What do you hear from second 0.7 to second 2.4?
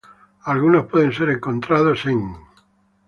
pueden ser encontrados en